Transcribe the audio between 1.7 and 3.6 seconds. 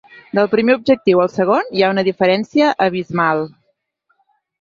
hi ha una diferència abismal.